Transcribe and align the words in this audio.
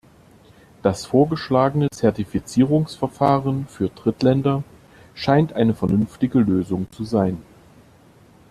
Das 0.81 1.05
vorgeschlagene 1.05 1.87
Zertifizierungsverfahren 1.91 3.67
für 3.67 3.89
Drittländer 3.89 4.63
scheint 5.13 5.53
eine 5.53 5.75
vernünftige 5.75 6.39
Lösung 6.39 6.87
zu 6.91 7.03
sein. 7.03 7.37